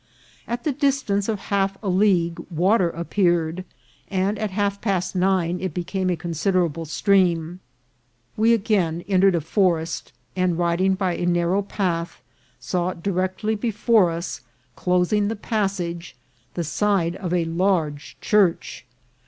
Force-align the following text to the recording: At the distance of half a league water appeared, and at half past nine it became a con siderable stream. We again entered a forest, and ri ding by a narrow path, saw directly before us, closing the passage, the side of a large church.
At 0.47 0.63
the 0.63 0.71
distance 0.71 1.29
of 1.29 1.39
half 1.53 1.77
a 1.83 1.87
league 1.87 2.39
water 2.49 2.89
appeared, 2.89 3.63
and 4.07 4.39
at 4.39 4.49
half 4.49 4.81
past 4.81 5.15
nine 5.15 5.59
it 5.59 5.75
became 5.75 6.09
a 6.09 6.15
con 6.15 6.31
siderable 6.31 6.87
stream. 6.87 7.59
We 8.35 8.51
again 8.55 9.03
entered 9.07 9.35
a 9.35 9.41
forest, 9.41 10.11
and 10.35 10.57
ri 10.57 10.75
ding 10.77 10.95
by 10.95 11.17
a 11.17 11.27
narrow 11.27 11.61
path, 11.61 12.19
saw 12.59 12.93
directly 12.93 13.53
before 13.53 14.09
us, 14.09 14.41
closing 14.75 15.27
the 15.27 15.35
passage, 15.35 16.15
the 16.55 16.63
side 16.63 17.15
of 17.17 17.31
a 17.31 17.45
large 17.45 18.17
church. 18.21 18.87